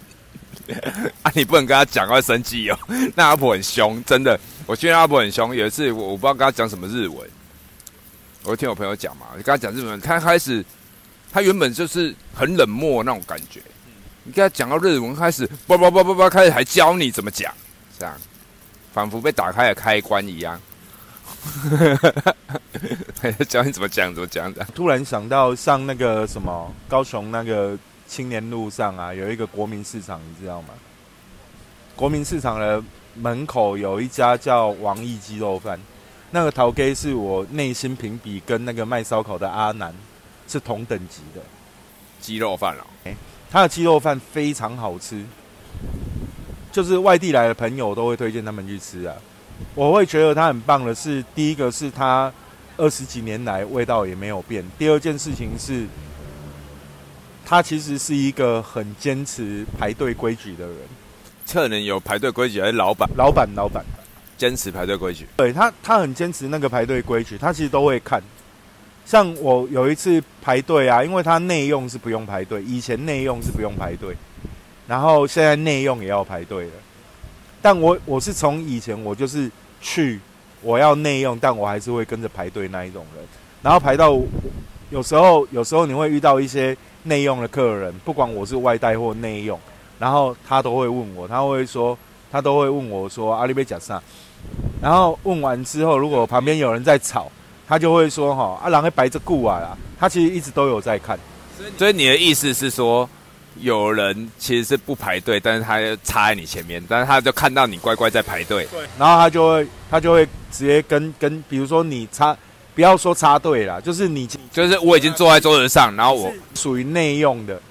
[1.21, 2.77] 啊，你不能跟他讲，会生气哦。
[3.15, 4.37] 那阿婆很凶，真的。
[4.65, 5.55] 我觉得阿婆很凶。
[5.55, 7.17] 有一次，我我不知道跟他讲什么日文，
[8.43, 10.61] 我听我朋友讲嘛，你跟他讲日文，他开始，
[11.33, 13.59] 他原本就是很冷漠那种感觉。
[14.23, 17.51] 你跟他讲到日文，开始叭叭叭叭叭，开始还教你怎么讲，
[17.97, 18.15] 这样，
[18.93, 20.61] 仿佛被打开了开关一样。
[23.49, 24.63] 教你怎么讲，怎么讲的。
[24.75, 30.69] 突然想到，上那个什么高雄那个青年路上啊，有一个国民市场，你知道吗？
[31.95, 32.81] 国民市场的
[33.15, 35.79] 门口有一家叫王毅鸡肉饭，
[36.31, 39.93] 那个陶 K 是我内心评比跟那个卖烧烤的阿南
[40.53, 41.41] 是同等级的
[42.21, 42.85] 鸡肉饭了。
[43.05, 43.15] 哎，
[43.51, 45.25] 他的鸡肉饭非常好吃，
[46.71, 49.15] 就是外地来的朋友都会推荐他们去吃啊。
[49.73, 52.31] 我会觉得他很棒的是，第一个是他
[52.77, 54.63] 二十几年来味道也没有变。
[54.77, 55.87] 第二件事情是，
[57.43, 60.77] 他其实是一个很坚持排队规矩的人。
[61.51, 63.09] 客人有排队规矩还是老板？
[63.15, 63.83] 老板，老板
[64.37, 65.27] 坚持排队规矩。
[65.35, 68.21] 对他，他很坚持那个排队规矩，他其实都会看。
[69.05, 74.15] 像我有一次排队啊，因为他内用是不用排队，以前内用是不用排队，
[74.87, 76.71] 然后现在内用也要排队了。
[77.61, 79.49] 但我我是从以前我就是
[79.81, 80.19] 去
[80.61, 83.25] 我要内用，但我还是会跟着排队那一种人，
[83.61, 84.17] 然后排到
[84.89, 89.59] 有时候有时候你会遇到一些内用的客人，不管我是外带或内用，
[89.99, 91.97] 然后他都会问我，他会说
[92.31, 94.01] 他都会问我说阿里贝讲啥，
[94.81, 97.31] 然后问完之后，如果旁边有人在吵，
[97.67, 101.17] 他就会说哈阿郎会白着顾啊啦，他其实一直都有在看，
[101.77, 103.09] 所以你的意思是说？
[103.59, 112.35] 有人其实是不排队，但是他插在你前面，但是他就看到你乖乖在排队，对，然后他就会他就会直接跟跟，比如说你插，
[112.73, 117.61] 不要说插队啦，就是你就是我已经坐在桌子上，然后我属于内用的，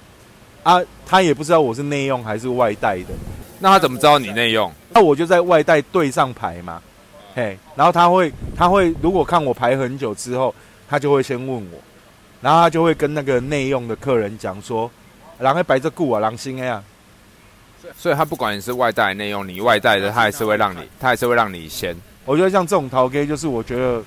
[0.63, 3.09] 啊，他也不知道我是内用还是外带的，
[3.59, 4.71] 那他怎么知道你内用？
[4.93, 6.81] 那我就在外带队上排嘛，
[7.35, 10.53] 嘿，然后他会他会如果看我排很久之后，
[10.87, 11.79] 他就会先问我，
[12.41, 14.89] 然后他就会跟那个内用的客人讲说。
[15.39, 16.81] 狼会摆着顾啊，狼心哎呀，
[17.97, 21.93] 所以他不管你是外带内用，你外带的他还是会让你，他还是会让你先。
[22.23, 24.01] 我觉得像这种陶 K，就是我觉得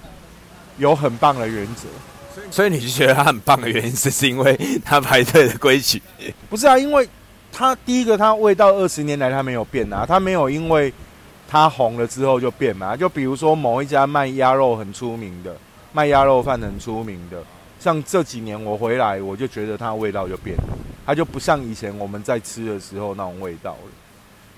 [0.79, 1.89] 有很棒的原则。
[2.51, 6.01] 所以你就觉得他很棒的原因，是是因为他排队的规矩？
[6.49, 7.07] 不是啊，因为
[7.53, 10.91] 他第一个，他味道二十年来他没有变啊，他没有因为
[11.49, 12.97] 它红了之后就变嘛。
[12.97, 15.57] 就比如说某一家卖鸭肉很出名的，
[15.93, 17.43] 卖鸭肉饭很出名的，
[17.79, 20.79] 像这几年我回来，我就觉得它味道就变了。
[21.07, 23.91] 它就不像以前我们在吃的时候那种味道了。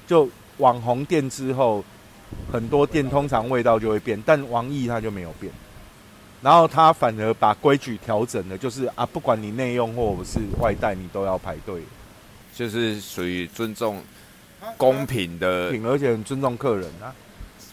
[0.07, 1.85] 就网红店之后，
[2.51, 5.53] 很多店通常味道就会变，但王毅他就没有变。
[6.41, 11.83] 然后他反而把规矩调整了，就是啊，不管你内用或者是外带，你都要排队，
[12.55, 14.01] 就是属于尊重、
[14.77, 17.15] 公平的，而且很尊重客人啊。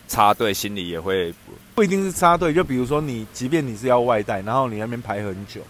[0.07, 1.33] 插队心里也会
[1.73, 5.61] 不一定是插队，就比如说你，即便你是要外带，然后你那边排很久。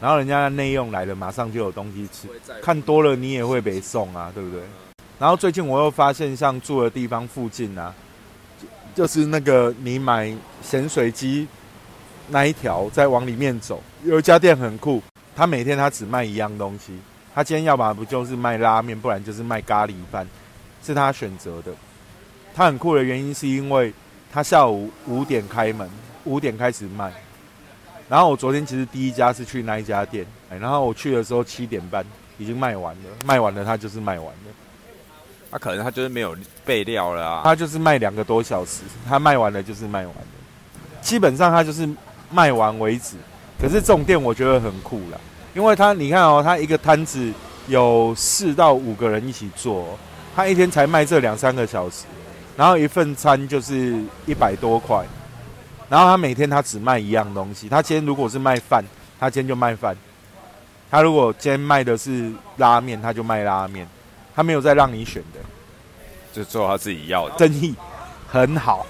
[0.00, 2.28] 然后人家内用来了，马上就有东西吃。
[2.62, 4.60] 看多了你也会被送啊，对不对？
[5.18, 7.94] 然后最近我又发现，像住的地方附近啊，
[8.94, 11.46] 就是那个你买咸水鸡
[12.28, 15.02] 那一条，再往里面走，有一家店很酷。
[15.34, 16.98] 他每天他只卖一样东西，
[17.34, 20.26] 他今天要么不就是卖拉面，不然就是卖咖喱饭，
[20.86, 21.72] 是他选择的。
[22.54, 23.92] 他很酷的原因是因为
[24.32, 25.90] 他下午五点开门，
[26.24, 27.12] 五点开始卖。
[28.08, 32.04] 然后我昨天其实第一家是去那一家店，然后我去的时候七点半
[32.38, 34.52] 已经卖完了，卖完了他就是卖完了，
[35.50, 40.22] 他可能他就是没有备料了啊，他就是卖两个多小时，他卖完了就是卖完了，
[41.02, 41.88] 基本上他就是
[42.30, 43.16] 卖完为止。
[43.60, 45.18] 可是这种店我觉得很酷啦，
[45.52, 47.32] 因为他你看哦，他一个摊子
[47.66, 49.98] 有四到五个人一起做，
[50.36, 52.04] 他一天才卖这两三个小时，
[52.58, 55.02] 然后一份餐就是一百多块。
[55.88, 58.84] 然后他每天他只卖一样东西，他今天如果是卖饭，
[59.18, 59.94] 他今天就卖饭；
[60.90, 63.88] 他如果今天卖的是拉面，他就卖拉面。
[64.34, 65.40] 他没有再让你选的，
[66.34, 67.38] 就做他自己要的。
[67.38, 67.74] 生意
[68.28, 68.84] 很好，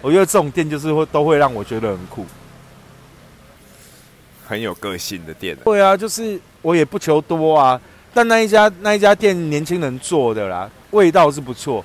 [0.00, 2.24] 我觉得这种店就是会都会让我觉得很酷。
[4.46, 5.54] 很有个性的店。
[5.64, 7.78] 对啊，就是我也不求多啊，
[8.14, 11.84] 但那一家那一家店年轻人做的啦，味道是不错。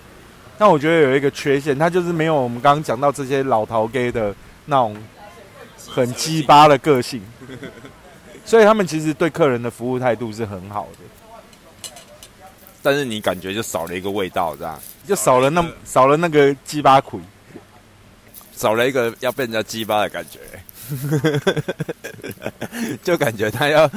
[0.57, 4.95] 但我觉得有一个缺陷，它就是没有我们刚刚讲到这些老陶 gay 的那种
[5.87, 7.21] 很鸡巴的个性，
[8.45, 11.89] 所以他们其实对客人的服务态度是很好的，
[12.83, 17.19] 但是你感觉就少了一个味道，这样就少了那少了那个鸡巴苦。
[18.55, 20.37] 少了一个要被人家鸡巴的感觉，
[23.03, 23.89] 就感觉他要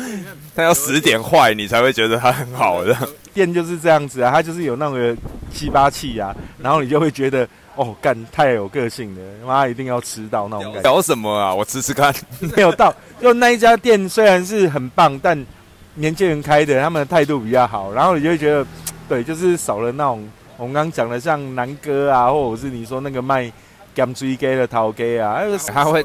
[0.55, 2.97] 他要十点坏，你才会觉得他很好的
[3.33, 5.17] 店就是这样子啊，他就是有那个
[5.53, 10.91] 七八气啊，然后你就会觉得哦，干太有个性了，妈一定要吃到那种感觉。
[10.91, 11.55] 聊什么啊？
[11.55, 12.15] 我吃吃看，
[12.57, 12.95] 没有到。
[13.21, 15.47] 就那一家店虽然是很棒，但
[15.95, 18.67] 年轻人开的，他们的态度比较好，然后你就会觉得，
[19.09, 23.51] 对，就是少了那种我们刚刚讲的像南哥啊，或者是你说那个卖。
[23.95, 26.03] 甘追鸡的陶鸡啊，他会，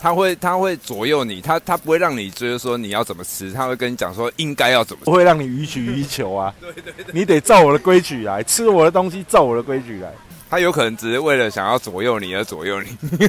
[0.00, 6.54] 他会，他会左右你，他他不会让你就是说你要怎么吃，他会跟你讲说应该要怎么，不会让你予取予求啊。
[6.60, 10.12] 对对对，你得照我的规矩来吃我的东西，照我的规矩来。
[10.50, 12.96] 他有可能只是为了想要左右你而左右你，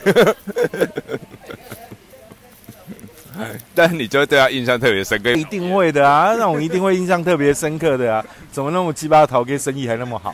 [3.75, 5.31] 但你就对他印象特别深刻。
[5.31, 10.33] 一定会的啊，那种一定会印象特别深刻的啊，怎么那么鸡巴陶鸡生意还那么好？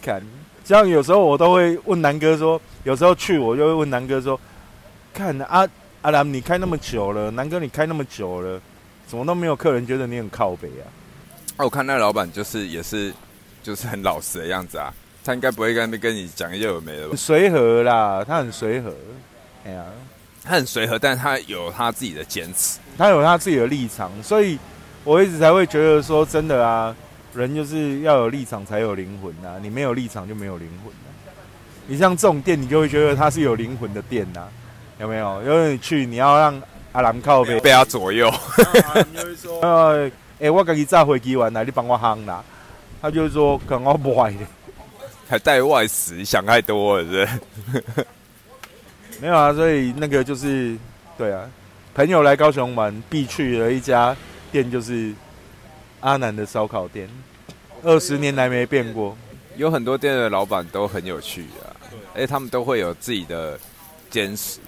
[0.00, 0.22] 看。
[0.64, 4.38] 像有时候我都会问南哥说，有时候去我就会问南哥说，
[5.12, 5.68] 看阿
[6.02, 8.60] 阿兰你开那么久了，南哥你开那么久了，
[9.06, 10.84] 怎么都没有客人觉得你很靠北啊？
[11.56, 13.12] 啊，我看那老板就是也是
[13.62, 14.92] 就是很老实的样子啊，
[15.24, 17.14] 他应该不会跟跟你讲一些有没的吧？
[17.16, 18.94] 随和啦，他很随和，
[19.64, 19.84] 哎呀，
[20.44, 24.58] 他很随和，但是他有他自己的坚持，他有他自己的立场，所以
[25.04, 26.94] 我一直才会觉得说真的啊。
[27.32, 31.06] 人就是要有立场才有灵魂呐，你没有立场就没有灵魂啊
[31.86, 34.48] 你像这种店，你就会觉得它是有灵魂的店呐，
[35.00, 35.42] 有没有？
[35.42, 38.32] 因为你去，你要让阿兰靠背被他左右。
[39.62, 42.44] 呃，哎，我自己炸飞机完来，你帮我夯啦。
[43.00, 44.38] 他就说可能我不坏的，
[45.28, 48.06] 还带外食，想太多了，是是？
[49.20, 50.76] 没有啊，所以那个就是
[51.16, 51.48] 对啊，
[51.94, 54.16] 朋友来高雄玩必去的一家
[54.52, 55.12] 店就是。
[56.02, 57.06] 阿南的烧烤店，
[57.82, 59.14] 二十年来没变过。
[59.56, 61.76] 有很多店的老板都很有趣啊，
[62.14, 63.60] 哎，他们都会有自己的
[64.08, 64.60] 坚持，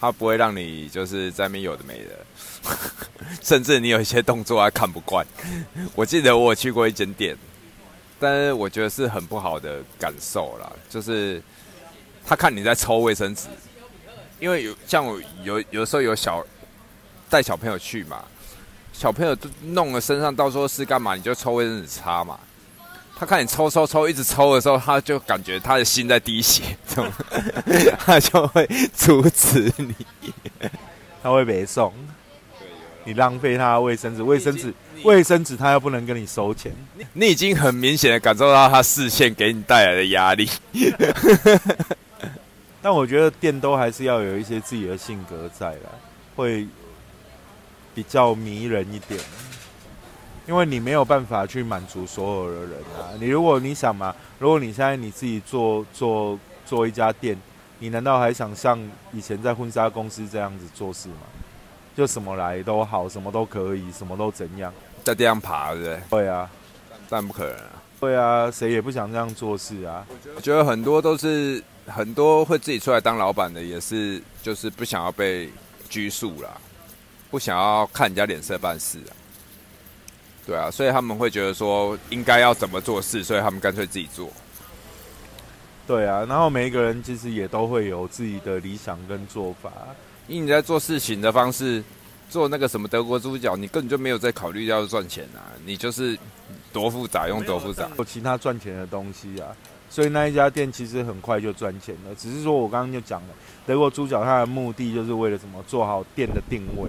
[0.00, 2.26] 他不会让你就是在那边有的没的，
[3.42, 5.26] 甚至你有一些动作还看不惯。
[5.94, 7.36] 我记得我去过一间店，
[8.18, 11.42] 但是我觉得是很不好的感受啦，就是
[12.26, 13.48] 他看你在抽卫生纸，
[14.38, 16.44] 因为有像我有有时候有小
[17.28, 18.24] 带小朋友去嘛。
[18.92, 21.14] 小朋友都弄了身上，到时候是干嘛？
[21.14, 22.38] 你就抽卫生纸擦嘛。
[23.20, 26.62] 他看你抽抽抽，一直抽的时候，他就感觉他的心在滴血，
[28.00, 29.94] 他就会阻止你，
[31.22, 31.92] 他会没送。
[33.04, 36.72] 你浪费他的卫生纸，卫生纸，卫生纸，他又不能跟你收钱。
[37.12, 40.48] 你已经很明显的感受到他视线给你带来的压力。
[42.80, 45.94] 但我觉得店都还是要有一些自己的性格在了，
[46.34, 46.66] 会。
[47.92, 49.20] 比较迷人一点，
[50.50, 53.14] 因为你没有办法去满足所有的人啊。
[53.20, 56.36] 你如果你想嘛，如果你现在你自己做做
[56.66, 57.38] 做一家店，
[57.78, 58.76] 你难道还想像
[59.12, 61.20] 以前在婚纱公司这样子做事吗？
[61.96, 66.00] 就什么来都好，什么都可以，什么都怎样，在地上爬，对不对？
[66.10, 66.50] 对啊，
[67.08, 67.82] 但不可能啊。
[68.00, 70.04] 对啊，谁也不想这样做事啊。
[70.34, 75.48] 我觉得很多都是很多会自己出来当老板的，也是就是不想要被
[75.88, 76.50] 拘束啦。
[77.30, 79.14] 不想要看人家脸色办事啊，
[80.46, 84.28] 对啊，所以他们会觉得说应该要怎么做事，所以他们干脆自己做。
[85.86, 89.72] 对啊，然后每一个人其实也都会有自己的理想跟做法。
[90.28, 91.82] 因为你在做事情的方式，
[92.28, 96.16] 做那个什么德国猪脚，你根本就没有在考虑要赚钱啊，你就是
[96.72, 97.88] 多复杂用多复杂。
[97.98, 99.48] 有其他赚钱的东西啊，
[99.88, 102.14] 所以那一家店其实很快就赚钱了。
[102.14, 103.28] 只是说我刚刚就讲了，
[103.66, 105.62] 德国猪脚它的目的就是为了什么？
[105.66, 106.88] 做好店的定位。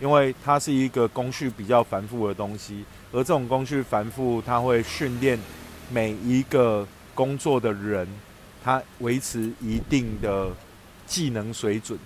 [0.00, 5.38] 因为它是一个工序比较繁复的东西，而这种工序繁复，它会训练
[5.90, 8.06] 每一个工作的人，
[8.62, 10.50] 他维持一定的
[11.06, 11.98] 技能水准。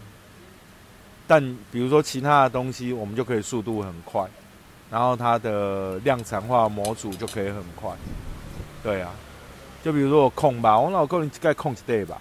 [1.26, 4.26] 但比如说其他的东西，我们就可以速度很快，
[4.90, 7.90] 然后它的量产化模组就可以很快。
[8.83, 9.12] 对啊，
[9.83, 12.20] 就比如说我控吧，我老控应该控一 day 吧，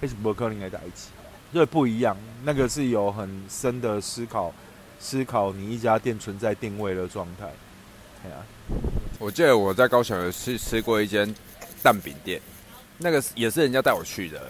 [0.00, 1.08] 还是不可能应该在一起，
[1.52, 4.52] 对，不一样，那个是有很深的思考。
[4.98, 7.46] 思考你一家店存在定位的状态。
[8.22, 8.38] 对啊，
[9.18, 11.34] 我记得我在高雄有去吃过一间
[11.82, 12.40] 蛋饼店，
[12.98, 14.40] 那个也是人家带我去的，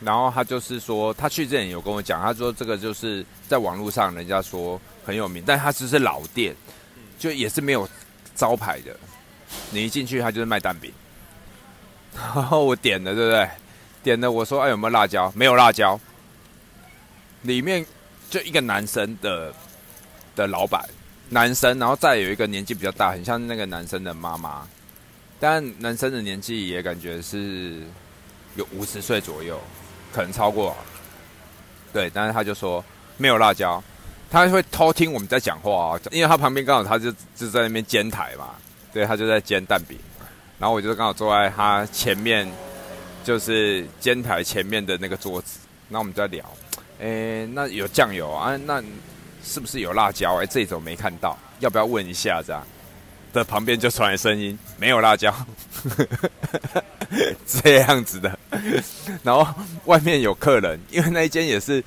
[0.00, 6.54] 然后他就是说，他去之前有跟我讲，他说这个就是在网络上人家说很有名，但他只是老店，
[7.18, 7.88] 就也是没有
[8.34, 8.96] 招牌的。
[9.70, 10.92] 你一进去，他就是卖蛋饼。
[12.14, 13.48] 然后我点了，对不对？
[14.02, 15.32] 点了，我说哎有没有辣椒？
[15.36, 15.98] 没有辣椒。
[17.42, 17.86] 里面
[18.28, 19.54] 就一个男生的
[20.34, 20.82] 的老板，
[21.28, 24.66] 男生，然后再有一个年纪比较大，很像那个男生的妈妈，
[25.38, 27.80] 但男生的年纪也感觉是
[28.56, 29.60] 有五十岁左右。
[30.14, 30.76] 可能超过，
[31.90, 32.84] 对，但是他就说
[33.16, 33.82] 没有辣椒，
[34.30, 38.50] 他会偷听我们在讲话啊，因为他旁边刚好他就就在那边煎台嘛，
[38.92, 39.98] 对他就在煎蛋饼，
[40.58, 42.46] 然后我就刚好坐在他前面，
[43.24, 46.44] 就是煎台前面的那个桌子，那我们在聊，
[46.98, 48.82] 诶，那有酱油啊，那
[49.44, 50.36] 是不是有辣椒？
[50.42, 52.42] 哎，这种没看到，要不要问一下？
[52.46, 52.64] 这样
[53.32, 55.34] 的旁边就传来声音，没有辣椒。
[57.46, 58.38] 这样子的，
[59.22, 59.46] 然后
[59.84, 61.82] 外面有客人，因为那一间也是，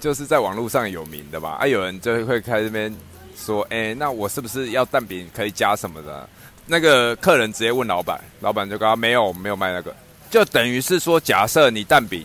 [0.00, 1.58] 就是在网络上有名的吧？
[1.60, 2.94] 啊，有人就会开这边
[3.36, 6.28] 说，哎，那我是不是要蛋饼可以加什么的？
[6.66, 9.94] 那个客人直接问老板，老板就跟他没有，没有卖那个，
[10.30, 12.24] 就等于是说，假设你蛋饼，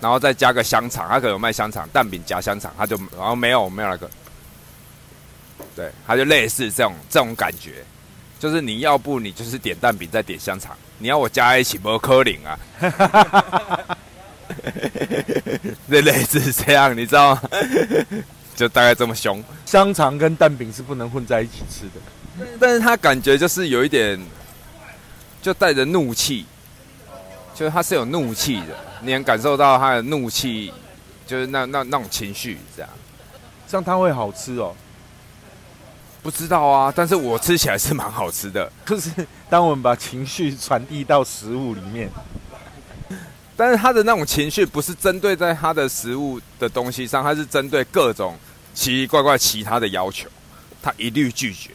[0.00, 4.10] 然后再加个香肠，他可能卖香肠，蛋饼夹香肠，他就然后没有，没有那个，
[5.74, 7.84] 对，他就类似这种这种感觉。
[8.38, 12.58] 就是你要不你就是点蛋饼再点香肠，你要我加在一起不可能啊！
[15.90, 17.42] 这 类似这样，你知道吗？
[18.54, 19.42] 就大概这么凶。
[19.66, 24.20] 香肠跟蛋饼是不能混在一起吃的，但是他感觉就是有一点，
[25.42, 26.46] 就带着怒气，
[27.58, 28.66] 就是他是有怒气的，
[29.02, 30.72] 你能感受到他的怒气，
[31.26, 32.90] 就是那那那种情绪这样，
[33.66, 34.72] 这样他会好吃哦。
[36.22, 38.70] 不知道啊，但是我吃起来是蛮好吃的。
[38.86, 39.10] 就是
[39.50, 42.08] 当我们把情绪传递到食物里面，
[43.56, 48.36] 但是他的那种情绪不是针对在他的食物的东西上，他是针对各种
[48.72, 50.28] 奇奇怪怪其他的要求，
[50.80, 51.72] 他一律拒绝。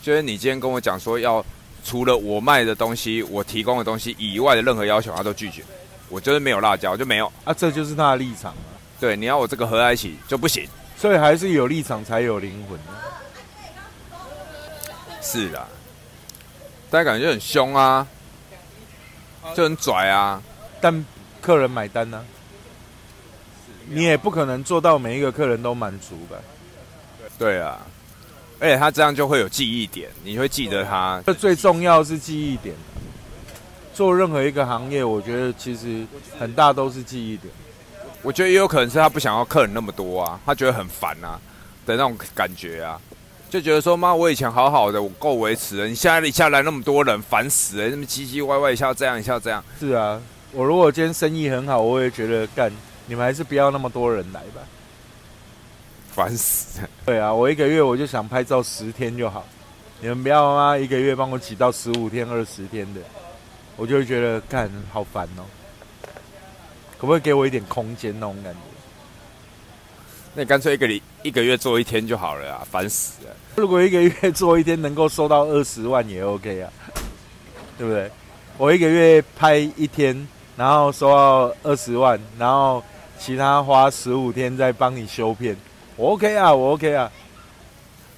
[0.00, 1.44] 就是你今天跟我讲说要
[1.84, 5.62] 除了我卖的东西、我提供的东西以外的任何要求，他都拒绝。
[6.08, 8.76] 我就是没有辣椒就没有啊，这就是他的立场啊。
[9.00, 10.68] 对，你要我这个合在一起就不行。
[10.96, 12.78] 所以还是有立场才有灵魂。
[15.20, 15.66] 是啊，
[16.90, 18.06] 大家感觉很凶啊，
[19.54, 20.42] 就很拽啊，
[20.80, 21.04] 但
[21.40, 22.24] 客人买单呢，
[23.86, 26.36] 你也不可能做到每一个客人都满足吧？
[27.38, 27.80] 对啊，
[28.62, 31.20] 而且他这样就会有记忆点，你会记得他。
[31.26, 32.72] 这最重要是记忆点。
[33.92, 36.06] 做任何一个行业，我觉得其实
[36.38, 37.52] 很大都是记忆点。
[38.22, 41.40] 我觉得也有可能是他不想要客人那么多啊，他觉得很烦啊
[41.84, 43.00] 的那种感觉啊。
[43.50, 45.88] 就觉得说妈，我以前好好的，我够维持了。
[45.88, 47.88] 你现在一下来那么多人，烦死了！
[47.88, 49.62] 那么唧唧歪歪，一下这样，一下这样。
[49.80, 50.22] 是啊，
[50.52, 52.72] 我如果今天生意很好，我也觉得干，
[53.06, 54.62] 你们还是不要那么多人来吧。
[56.14, 56.88] 烦死了！
[57.06, 59.44] 对啊，我一个月我就想拍照十天就好，
[60.00, 63.00] 你们不要啊，一个月帮我挤到十五天、二十天的，
[63.76, 65.42] 我就会觉得干好烦哦。
[66.98, 68.58] 可不可以给我一点空间那种感觉？
[70.34, 73.34] 那你干脆一个礼一个月做一天就好了啊，烦死了！
[73.56, 76.70] 如果一个月做一天能够收到二十万也 OK 啊，
[77.76, 78.10] 对不对？
[78.56, 82.82] 我一个月拍一天，然后收到二十万，然后
[83.18, 85.56] 其他花十五天再帮你修片，
[85.96, 87.10] 我 OK 啊，我 OK 啊。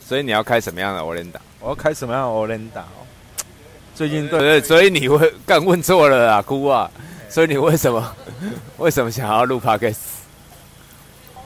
[0.07, 1.39] 所以你要开什么样的 onda？
[1.61, 2.83] 我要开什么样的 onda？
[3.95, 6.91] 最近对对，所以你会干问错了啊，姑啊！
[7.29, 8.17] 所以你为什么
[8.77, 9.97] 为什么想要录 Podcast？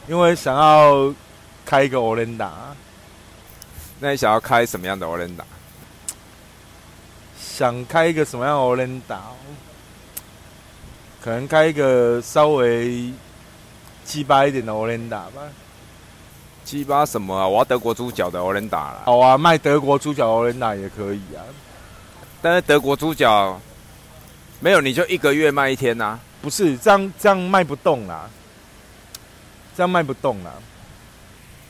[0.09, 1.15] 因为想要
[1.65, 2.49] 开一个 onda。
[4.01, 5.45] 那你想要开什么样的欧联达？
[7.39, 9.21] 想开一个什么样的欧联达？
[11.23, 13.13] 可能开一个稍微
[14.05, 15.43] 鸡巴一点的 onda 吧。
[16.69, 17.49] 鸡巴什么啊？
[17.49, 19.03] 我要德国猪脚的欧联达了。
[19.07, 21.41] 好啊，卖德国猪脚欧联达也可以啊。
[22.43, 23.59] 但是德国猪脚
[24.61, 26.19] 没有，你就一个月卖一天呐？
[26.43, 28.29] 不是，这样这样卖不动啦。
[29.75, 30.51] 这样卖不动啦，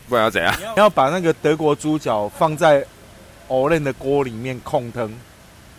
[0.09, 0.53] 不然要怎样？
[0.59, 2.85] 你要把那个德国猪脚放在
[3.47, 5.09] 欧链的锅里面控汤，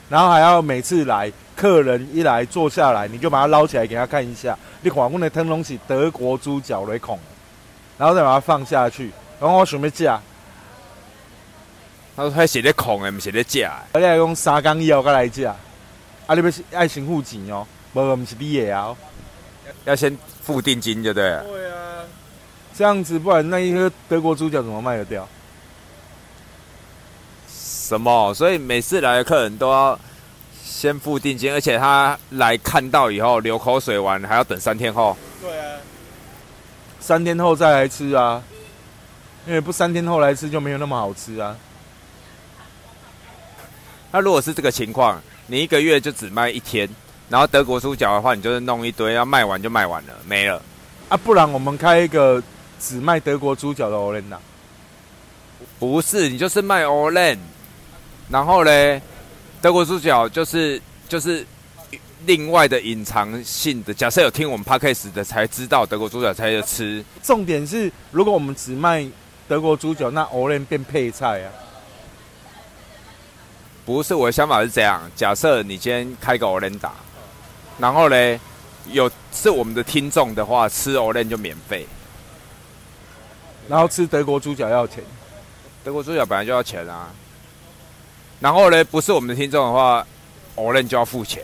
[0.08, 7.20] 然后还要每次来客人一来坐下来，你就把它捞起来给他看一下，你看我的汤东西德国猪脚来控，
[8.00, 10.20] 然后再把它放下去，然后我准备架。
[12.16, 13.80] 他说他写的控诶，不写的架。
[13.91, 15.56] 而且讲三缸以后再来架，
[16.26, 18.95] 啊，你要爱先付钱哦，无唔是你的啊，
[19.86, 21.45] 要先付定金就对了。
[22.76, 25.28] 这样子，不然那一颗德国猪脚怎么卖得掉？
[27.52, 28.34] 什么？
[28.34, 30.00] 所以每次来的客人都要
[30.64, 35.18] 先付定金，而且他来看到以后流口水完，还要等三天后。
[35.41, 35.78] 对啊，
[37.10, 38.39] 三天后再来吃啊，
[39.47, 41.57] 因为不三天后来吃就没有那么好吃啊。
[44.12, 46.88] 那如果是这个情况，你一个月就只卖一天，
[47.28, 50.62] 然后德国猪脚的话，你就是弄一堆，要卖完就卖完了，没了。
[51.07, 52.43] 啊，不然我们开一个
[52.80, 54.38] 只卖德国猪脚的 o l e n
[55.80, 57.39] 不是，你就是卖 o l e n
[58.30, 59.01] 然后嘞，
[59.64, 61.43] 德国猪脚就是就是
[62.26, 63.94] 另外的隐藏性的。
[63.94, 67.04] 假设有听我们 podcast 的才知道德国猪脚才有吃。
[67.24, 69.08] 重点是，如果我们只卖
[69.48, 71.52] 德国猪脚，那 e n 变配菜啊。
[73.86, 76.94] 不是，我的想法是这样：假设你今天开个 e n 打，
[77.80, 78.40] 然后嘞
[78.92, 81.88] 有是我们的听众的话，吃 e n 就免费，
[83.68, 85.04] 然后吃德国猪脚要钱。
[85.84, 87.10] 德国猪脚本来就要钱啊。
[88.40, 90.06] 然后呢，不是我们的听众的话
[90.56, 91.44] e n 就要付钱，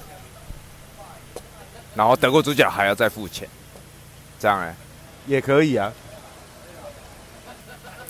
[1.95, 3.47] 然后德国猪脚还要再付钱，
[4.39, 4.75] 这样哎，
[5.25, 5.91] 也可以啊。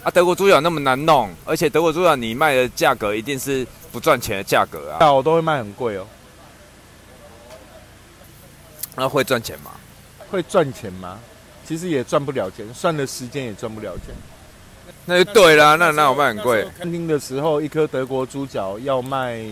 [0.03, 4.97] 啊，德国猪脚那么难弄，而且德国猪脚你卖的价格一定是不赚钱的价格啊。
[4.99, 6.05] 啊我都会卖很贵哦。
[8.95, 9.71] 那会赚钱吗？
[10.29, 11.19] 会赚钱吗？
[11.67, 14.15] 其实也赚不了钱，算的时间也赚不了钱。
[15.05, 16.67] 那就对啦，那那我卖很贵。
[16.77, 19.43] 餐厅的时候，一颗德国猪脚要卖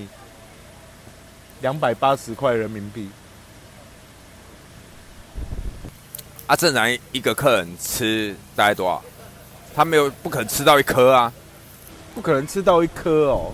[1.62, 3.10] 两百八十块人民币。
[6.48, 9.02] 啊，正常一个客人吃大概多少？
[9.76, 11.32] 他没有不可能吃到一颗啊，
[12.14, 13.52] 不可能吃到一颗哦，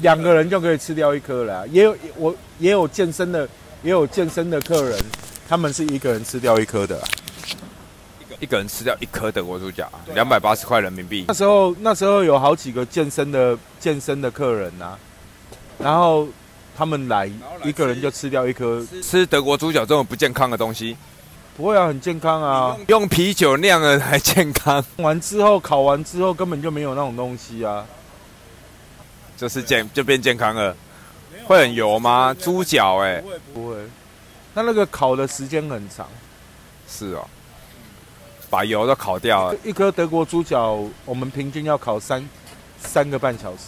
[0.00, 1.68] 两个人就可以吃掉一颗了。
[1.68, 3.46] 也有我也有健身的，
[3.82, 4.98] 也有健身的客人，
[5.48, 7.00] 他们是一个人吃掉一颗的，
[8.40, 11.26] 一个人吃掉一颗德国猪脚，两百八十块人民币。
[11.28, 14.96] 那时候那时候有好几个健身的健身的客人呐，
[15.78, 16.26] 然后
[16.74, 17.30] 他们来
[17.62, 20.96] 一个人就吃掉一颗，吃德国猪脚这种不健康的东西。
[21.56, 22.76] 不会啊，很健康啊！
[22.88, 24.82] 用啤酒酿的还健康。
[24.96, 27.84] 完之后烤完之后根本就没有那种东西啊，
[29.36, 30.74] 就是健就变健康了。
[31.44, 32.34] 会很油吗？
[32.38, 33.22] 猪脚哎，
[33.52, 33.76] 不会。
[34.54, 36.08] 那那个烤的时间很长。
[36.88, 37.26] 是哦，
[38.48, 39.58] 把油都烤掉了。
[39.62, 42.26] 一颗德国猪脚，我们平均要烤三
[42.78, 43.64] 三个半小时。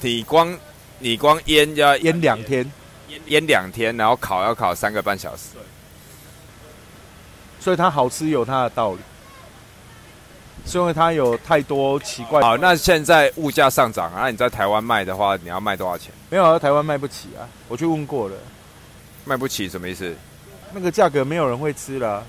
[0.00, 0.58] 你光
[0.98, 2.70] 你光腌要腌两天，
[3.26, 5.50] 腌两天，然后烤要烤三个半小时。
[7.60, 8.98] 所以它好吃有它的道理，
[10.66, 12.40] 是因为它有太多奇怪。
[12.40, 16.10] 好，那现在物价上涨啊，你在台湾卖的话，你要卖多少钱？
[16.30, 18.34] 没有，台湾卖不起啊，我去问过了，
[19.24, 20.12] 卖不起什么意思？
[20.72, 22.24] 那个价格没有人会吃了，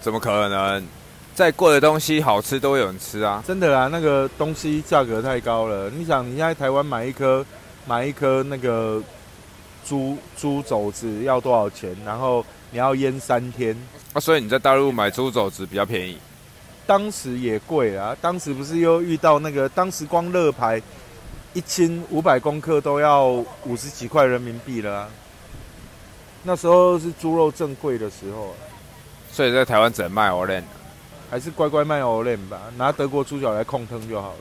[0.00, 0.84] 怎么可能？
[1.32, 3.42] 再贵的东西好吃都有人吃啊！
[3.46, 5.88] 真的啊，那个东西价格太高了。
[5.88, 7.46] 你想，你在台湾买一颗
[7.86, 9.00] 买一颗那个
[9.86, 11.96] 猪猪肘子要多少钱？
[12.04, 13.76] 然后你要腌三天。
[14.12, 16.18] 啊，所以你在大陆买猪肘子比较便宜，
[16.86, 18.16] 当时也贵啊。
[18.20, 20.82] 当时不是又遇到那个，当时光乐牌
[21.52, 23.26] 一斤五百公克都要
[23.64, 25.08] 五十几块人民币了。
[26.42, 28.54] 那时候是猪肉正贵的时候，
[29.30, 30.64] 所以在台湾只能卖 o l e n
[31.30, 34.38] 还是乖乖卖 o l e n 吧，拿德国猪脚来控汤就好了。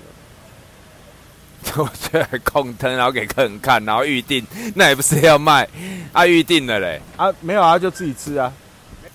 [1.78, 4.46] 我就来控灯，然后给客人看，然后预定，
[4.76, 5.68] 那也不是要卖，
[6.12, 8.52] 啊预定了嘞，啊没有啊，就自己吃啊。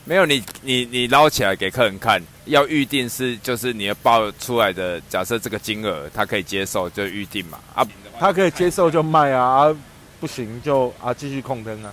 [0.04, 7.86] 没有你，你你捞起来给客人看，要预定是就是你要报出来的，假设这个金额他可以接受就预定嘛啊，
[8.20, 9.76] 他可以接受就卖啊啊，
[10.20, 11.92] 不行就啊继续控灯啊，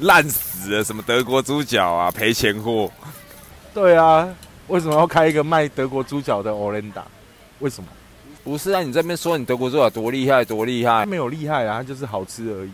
[0.00, 2.92] 烂死了什么德国猪脚啊赔钱货，
[3.72, 4.28] 对啊，
[4.68, 7.02] 为什么要开一个卖德国猪脚的 Olinda？
[7.60, 7.88] 为什么？
[8.44, 12.72] 不是啊，你这边说你德国猪脚多厉害多厉害，没有厉害啊，它就是好吃而已，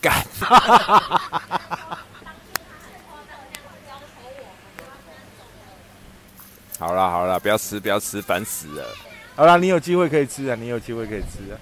[0.00, 0.14] 干。
[6.78, 8.84] 好了好了，不要吃不要吃，烦死了。
[9.34, 11.56] 好了，你有机会可以吃啊，你有机会可以吃啊。